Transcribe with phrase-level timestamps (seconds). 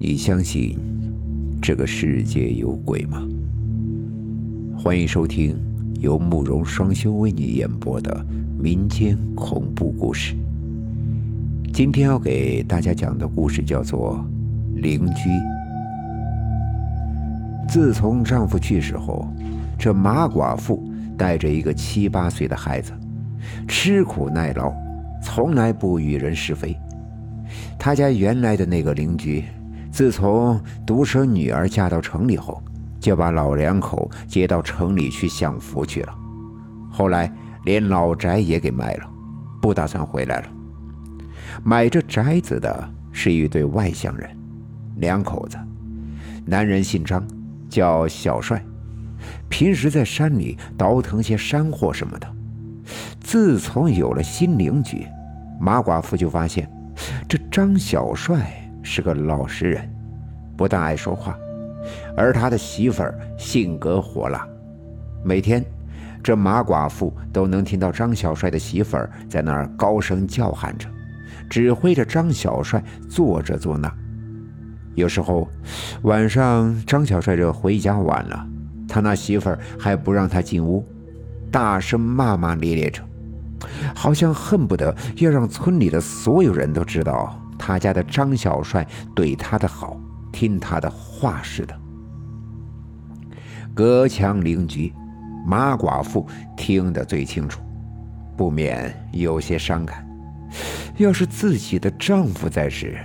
[0.00, 0.78] 你相信
[1.60, 3.26] 这个世界有鬼吗？
[4.78, 5.56] 欢迎收听
[5.98, 8.24] 由慕容双修为你演播的
[8.56, 10.36] 民间恐怖故事。
[11.74, 14.24] 今天要给大家讲的故事叫做
[14.80, 15.28] 《邻居》。
[17.68, 19.26] 自从丈夫去世后，
[19.76, 22.92] 这马寡妇带着一个七八岁的孩子，
[23.66, 24.72] 吃苦耐劳，
[25.20, 26.76] 从来不与人是非。
[27.76, 29.42] 他家原来的那个邻居。
[29.98, 32.62] 自从独生女儿嫁到城里后，
[33.00, 36.14] 就把老两口接到城里去享福去了。
[36.88, 37.28] 后来
[37.64, 39.10] 连老宅也给卖了，
[39.60, 40.46] 不打算回来了。
[41.64, 44.30] 买这宅子的是一对外乡人，
[44.98, 45.58] 两口子，
[46.46, 47.26] 男人姓张，
[47.68, 48.64] 叫小帅，
[49.48, 52.34] 平时在山里倒腾些山货什么的。
[53.18, 55.04] 自从有了新邻居，
[55.58, 56.70] 马寡妇就发现，
[57.28, 58.64] 这张小帅。
[58.80, 59.90] 是个老实人，
[60.58, 61.38] 不但爱说话，
[62.16, 64.44] 而他的媳妇儿性格火辣。
[65.24, 65.64] 每天，
[66.20, 70.88] 这马寡妇都能听到张小帅的媳妇儿在那儿高声叫喊着，
[71.48, 73.88] 指挥着张小帅做这做那。
[74.96, 75.48] 有时候
[76.02, 78.46] 晚上，张小帅这回家晚了，
[78.88, 80.84] 他那媳妇儿还不让他进屋，
[81.52, 83.00] 大声骂骂咧咧着，
[83.94, 87.40] 好像恨不得要让村里的所有人都知道。
[87.56, 89.96] 他家的张小帅对他的好，
[90.38, 91.76] 听他的话似的。
[93.74, 94.92] 隔墙邻居
[95.44, 96.24] 马寡妇
[96.56, 97.60] 听得最清楚，
[98.36, 100.08] 不免有些伤感。
[100.96, 102.96] 要是自己的丈夫在时，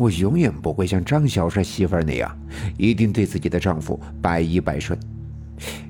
[0.00, 2.36] 我永远不会像张小帅媳妇那样，
[2.76, 4.98] 一定对自己的丈夫百依百顺。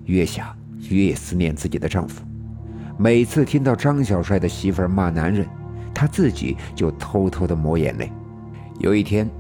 [0.05, 0.55] 越想
[0.91, 2.23] 越思念自己的丈夫，
[2.99, 5.49] 每次听到张小帅的媳妇骂男人。
[5.95, 8.13] 他自己就偷偷的抹眼泪。
[8.81, 9.31] 有一天，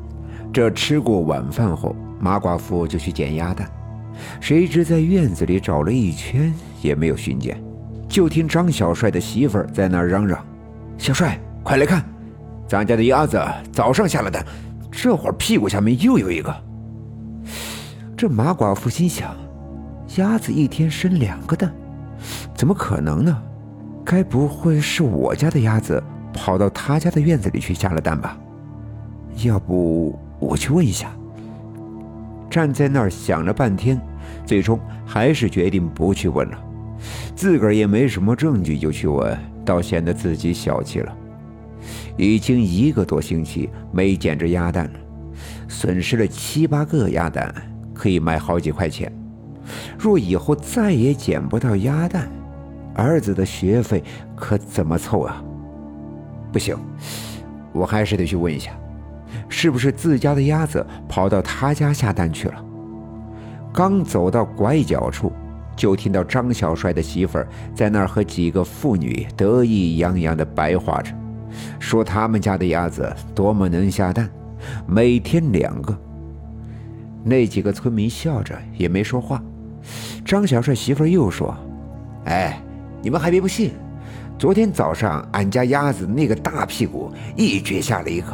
[0.54, 3.68] 这吃过晚饭后，马寡妇就去捡鸭蛋，
[4.40, 7.60] 谁知在院子里找了一圈也没有寻见，
[8.08, 10.38] 就听张小帅的媳妇儿在那儿嚷嚷
[10.96, 12.04] ：“小帅，快来看，
[12.68, 13.36] 咱家的鸭子
[13.72, 14.46] 早上下了蛋，
[14.92, 16.54] 这会儿屁股下面又有一个。”
[18.16, 19.34] 这马寡妇心想
[20.18, 21.74] ：“鸭子一天生两个蛋，
[22.54, 23.42] 怎么可能呢？
[24.04, 26.00] 该不会是我家的鸭子？”
[26.32, 28.38] 跑到他家的院子里去下了蛋吧？
[29.44, 31.10] 要不我去问一下。
[32.50, 34.00] 站在那儿想了半天，
[34.46, 36.58] 最终还是决定不去问了。
[37.34, 41.16] 自个儿也没什么证据，就去问，倒显得自己小气了。
[42.16, 45.00] 已经一个多星期没捡着鸭蛋了，
[45.68, 47.52] 损失了七八个鸭蛋，
[47.92, 49.12] 可以卖好几块钱。
[49.98, 52.30] 若以后再也捡不到鸭蛋，
[52.94, 54.02] 儿子的学费
[54.36, 55.42] 可怎么凑啊？
[56.52, 56.76] 不行，
[57.72, 58.70] 我还是得去问一下，
[59.48, 62.64] 是不是自家的鸭子跑到他家下蛋去了？
[63.72, 65.32] 刚走到拐角处，
[65.74, 71.12] 就听到张小帅的媳妇儿在那儿和几个妇女得意洋洋地白话着，
[71.78, 74.30] 说他们家的鸭子多么能下蛋，
[74.86, 75.96] 每天两个。
[77.24, 79.42] 那几个村民笑着也没说话。
[80.24, 81.54] 张小帅媳妇儿又说
[82.26, 82.60] ：“哎，
[83.02, 83.72] 你们还别不信。”
[84.38, 88.26] 昨天早上，俺家鸭子那个大屁股一撅下了一个，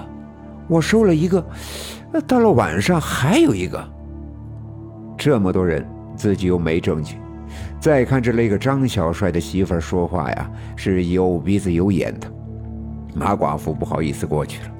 [0.70, 1.44] 我收了一个，
[2.28, 3.92] 到了晚上还有一个。
[5.18, 7.16] 这么多人，自己又没证据，
[7.80, 12.32] 再看着那个张小帅的媳妇儿说话呀，是有鼻子有眼的。
[13.16, 14.70] 马寡妇不好意思过去了，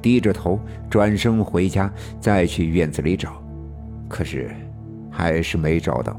[0.00, 3.42] 低着头转身回家，再去院子里找，
[4.08, 4.48] 可是
[5.10, 6.18] 还是没找到，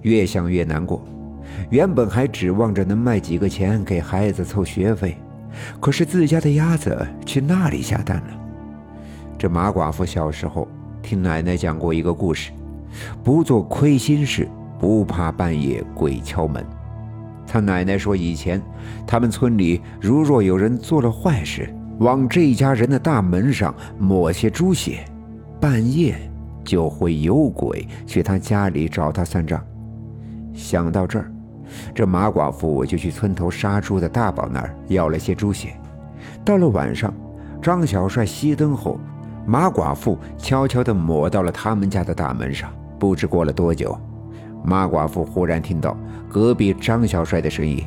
[0.00, 1.06] 越想越难过。
[1.68, 5.18] 原本还指望着能卖几个钱给孩子凑学费，
[5.80, 8.40] 可是自家的鸭子去那里下蛋了。
[9.36, 10.66] 这马寡妇小时候
[11.02, 12.50] 听奶奶讲过一个故事：
[13.22, 14.48] 不做亏心事，
[14.78, 16.64] 不怕半夜鬼敲门。
[17.46, 18.62] 他奶奶说，以前
[19.06, 25.04] 他们村里如若有人做了坏事，往这家人的大门上抹些猪血，
[25.60, 26.16] 半夜
[26.64, 29.62] 就会有鬼去他家里找他算账。
[30.54, 31.33] 想到这儿。
[31.94, 35.74] 这马寡妇就去村头杀猪的大宝那儿要了些猪血。
[36.44, 37.12] 到了晚上，
[37.62, 38.98] 张小帅熄灯后，
[39.46, 42.70] 马寡妇悄悄地抹到了他们家的大门上。
[42.98, 43.98] 不知过了多久，
[44.64, 45.96] 马寡妇忽然听到
[46.28, 47.84] 隔壁张小帅的声音：“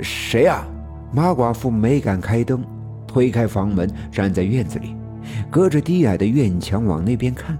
[0.00, 0.64] 谁呀？”
[1.12, 2.62] 马寡妇没敢开灯，
[3.06, 4.94] 推开房门，站在院子里，
[5.50, 7.56] 隔着低矮的院墙往那边看。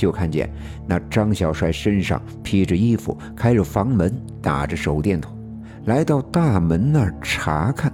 [0.00, 0.50] 就看见
[0.86, 4.10] 那张小帅身上披着衣服，开着房门，
[4.40, 5.30] 打着手电筒，
[5.84, 7.92] 来到大门那儿查看。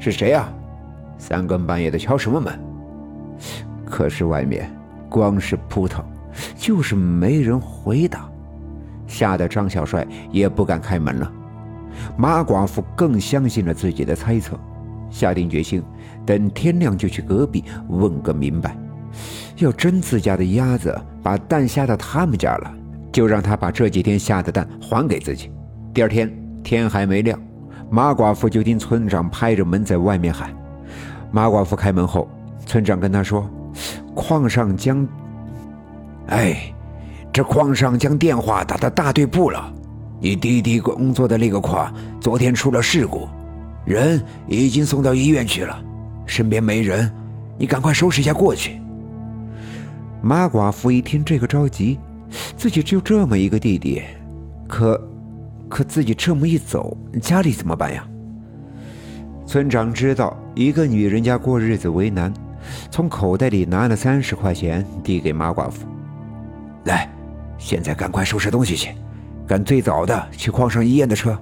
[0.00, 0.52] 是谁呀？
[1.18, 2.58] 三更半夜的敲什么门？
[3.86, 4.68] 可是外面
[5.08, 6.04] 光是扑腾，
[6.56, 8.28] 就是没人回答，
[9.06, 11.32] 吓得张小帅也不敢开门了。
[12.16, 14.58] 马寡妇更相信了自己的猜测，
[15.10, 15.80] 下定决心，
[16.26, 18.76] 等天亮就去隔壁问个明白。
[19.62, 22.74] 要真自家的鸭子把蛋下到他们家了，
[23.12, 25.50] 就让他把这几天下的蛋还给自己。
[25.94, 26.30] 第二天
[26.64, 27.40] 天还没亮，
[27.88, 30.52] 马寡妇就听村长拍着门在外面喊。
[31.30, 32.28] 马寡妇开门后，
[32.66, 33.48] 村长跟他说
[34.14, 35.06] ：“矿上将……
[36.26, 36.74] 哎，
[37.32, 39.72] 这矿上将电话打到大队部了。
[40.20, 43.28] 你弟弟工作的那个矿昨天出了事故，
[43.84, 45.80] 人已经送到医院去了，
[46.26, 47.10] 身边没人，
[47.56, 48.78] 你赶快收拾一下过去。”
[50.22, 51.98] 马寡妇一听这个着急，
[52.56, 54.02] 自己只有这么一个弟弟，
[54.68, 55.00] 可，
[55.68, 58.06] 可自己这么一走，家里怎么办呀？
[59.44, 62.32] 村长知道一个女人家过日子为难，
[62.88, 65.84] 从口袋里拿了三十块钱递给马寡妇
[66.86, 67.10] ：“来，
[67.58, 68.94] 现在赶快收拾东西去，
[69.44, 71.36] 赶最早的去矿上医院的车。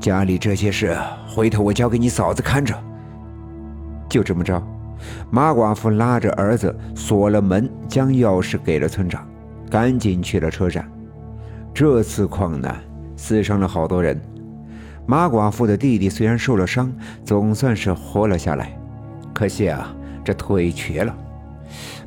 [0.00, 0.98] 家里这些事，
[1.28, 2.74] 回头我交给你嫂子看着。”
[4.10, 4.60] 就这么着。
[5.30, 9.26] 马寡妇拉着儿子锁了门，将钥匙给了村长，
[9.70, 10.90] 赶紧去了车站。
[11.72, 12.80] 这次矿难，
[13.16, 14.20] 死伤了好多人。
[15.06, 16.92] 马寡妇的弟弟虽然受了伤，
[17.24, 18.78] 总算是活了下来，
[19.32, 19.94] 可惜啊，
[20.24, 21.14] 这腿瘸了。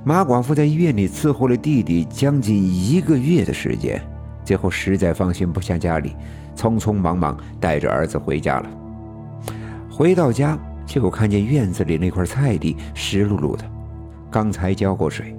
[0.04, 4.01] 马寡妇在医院里伺候了弟弟将近一个月的时间，
[4.45, 6.16] 最后实在放心不下家里，
[6.56, 8.69] 匆匆忙忙带着儿子回家了。
[9.92, 10.57] 回到家。
[10.88, 13.63] 就看见院子里那块菜地湿漉漉的，
[14.31, 15.36] 刚才浇过水。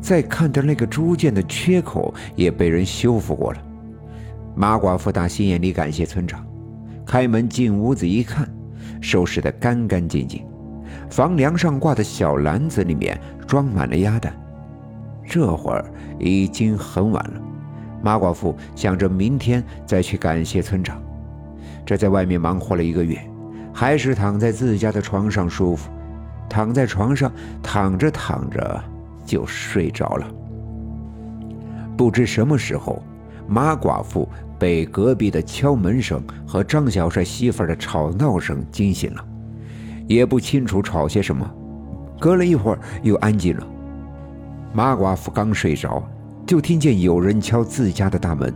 [0.00, 3.58] 再看到那个猪圈的缺口也被人修复过了。
[4.54, 6.46] 马寡妇打心眼里感谢村长，
[7.06, 8.46] 开门进屋子一看，
[9.00, 10.44] 收拾得干干净净。
[11.08, 14.38] 房梁上挂的小篮子里面装满了鸭蛋。
[15.26, 17.40] 这会儿已经很晚了，
[18.02, 21.02] 马寡妇想着明天再去感谢村长。
[21.86, 23.18] 这在外面忙活了一个月。
[23.74, 25.90] 还是躺在自家的床上舒服，
[26.48, 27.30] 躺在床上
[27.60, 28.82] 躺着躺着
[29.26, 30.26] 就睡着了。
[31.96, 33.02] 不知什么时候，
[33.48, 34.28] 马寡妇
[34.58, 39.24] 被隔壁的敲门声和张小帅媳妇的吵闹声惊醒了，
[40.06, 41.48] 也不清楚吵些什么。
[42.20, 43.66] 隔了一会儿又安静了。
[44.72, 46.02] 马寡妇刚睡着，
[46.46, 48.54] 就听见有人敲自家的大门。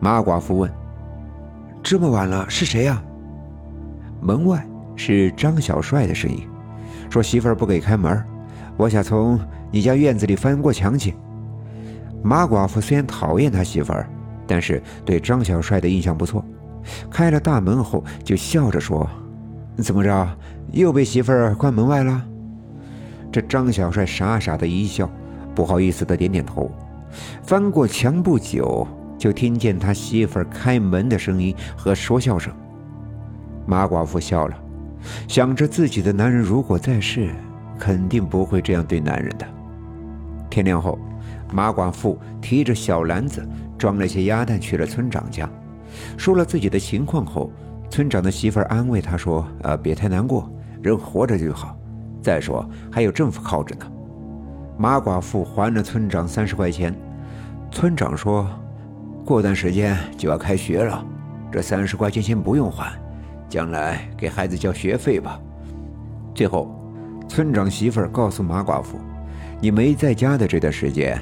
[0.00, 0.70] 马寡妇问
[1.82, 3.02] ：“这么晚了，是谁呀？”
[4.20, 6.46] 门外是张小帅的声音，
[7.08, 8.22] 说：“媳妇儿不给开门，
[8.76, 9.38] 我想从
[9.70, 11.14] 你家院子里翻过墙去。”
[12.22, 14.06] 马寡妇虽然讨厌他媳妇儿，
[14.46, 16.44] 但是对张小帅的印象不错。
[17.10, 19.08] 开了大门后，就笑着说
[19.78, 20.28] ：“怎么着，
[20.72, 22.22] 又被媳妇儿关门外了？”
[23.32, 25.08] 这张小帅傻傻的一笑，
[25.54, 26.70] 不好意思的点点头。
[27.42, 28.86] 翻过墙不久，
[29.16, 32.52] 就听见他媳妇儿开门的声音和说笑声。
[33.70, 34.56] 马寡妇笑了，
[35.28, 37.30] 想着自己的男人如果在世，
[37.78, 39.46] 肯定不会这样对男人的。
[40.50, 40.98] 天亮后，
[41.52, 45.48] 马寡妇提着小篮子装了些鸭蛋去了村长家，
[46.16, 47.48] 说了自己的情况后，
[47.88, 50.50] 村长的媳妇儿安慰他说：“呃，别太难过，
[50.82, 51.78] 人活着就好。
[52.20, 53.86] 再说还有政府靠着呢。”
[54.76, 56.92] 马寡妇还了村长三十块钱，
[57.70, 58.48] 村长说
[59.24, 61.06] ：“过段时间就要开学了，
[61.52, 62.92] 这三十块钱先不用还。”
[63.50, 65.38] 将来给孩子交学费吧。
[66.34, 66.74] 最后，
[67.28, 68.98] 村长媳妇儿告诉马寡妇
[69.60, 71.20] ：“你没在家的这段时间，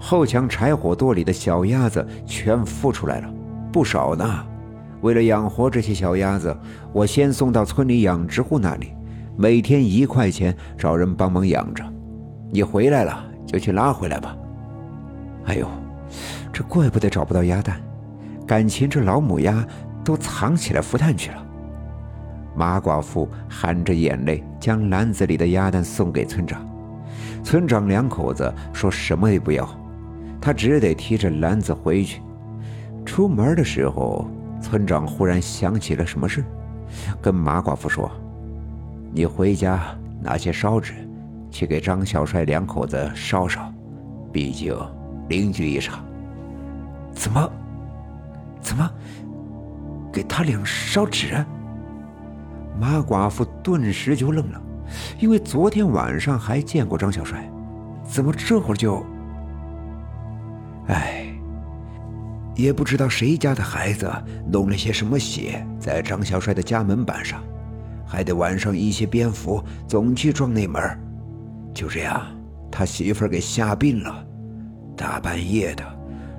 [0.00, 3.32] 后墙柴火垛里的小鸭子全孵出来了，
[3.70, 4.44] 不少呢。
[5.02, 6.56] 为了养活这些小鸭子，
[6.92, 8.92] 我先送到村里养殖户那里，
[9.36, 11.84] 每天一块钱，找人帮忙养着。
[12.50, 14.34] 你回来了就去拉回来吧。”
[15.44, 15.68] 哎呦，
[16.52, 17.80] 这怪不得找不到鸭蛋，
[18.46, 19.64] 感情这老母鸭
[20.02, 21.45] 都藏起来孵蛋去了。
[22.56, 26.66] 马寡妇含着眼泪将篮子里的鸭蛋送给村长，
[27.44, 29.68] 村长两口子说什么也不要，
[30.40, 32.22] 他只得提着篮子回去。
[33.04, 34.26] 出门的时候，
[34.60, 36.42] 村长忽然想起了什么事，
[37.20, 38.10] 跟马寡妇说
[39.12, 39.80] ：“你回家
[40.22, 40.94] 拿些烧纸，
[41.50, 43.72] 去给张小帅两口子烧烧，
[44.32, 44.74] 毕竟
[45.28, 46.02] 邻居一场。”
[47.12, 47.52] 怎么？
[48.60, 48.90] 怎么？
[50.12, 51.44] 给他俩烧纸？
[52.78, 54.60] 马寡妇顿时就愣了，
[55.18, 57.50] 因为昨天晚上还见过张小帅，
[58.04, 59.04] 怎么这会儿就……
[60.88, 61.26] 哎，
[62.54, 64.08] 也不知道谁家的孩子
[64.50, 67.42] 弄了些什么血在张小帅的家门板上，
[68.06, 70.80] 还得晚上一些蝙蝠总去撞那门，
[71.74, 72.24] 就这样
[72.70, 74.24] 他媳妇儿给吓病了。
[74.96, 75.84] 大半夜的，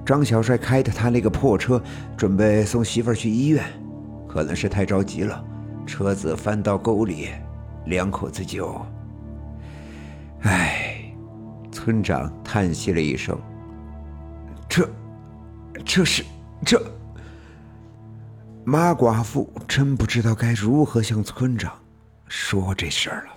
[0.05, 1.81] 张小帅开着他那个破车，
[2.15, 3.63] 准备送媳妇儿去医院，
[4.27, 5.43] 可能是太着急了，
[5.87, 7.29] 车子翻到沟里，
[7.85, 8.79] 两口子就……
[10.41, 11.11] 唉，
[11.71, 13.39] 村长叹息了一声。
[14.69, 14.87] 这，
[15.85, 16.23] 这是
[16.65, 16.79] 这。
[18.65, 21.71] 马寡妇真不知道该如何向村长
[22.27, 23.36] 说这事儿了。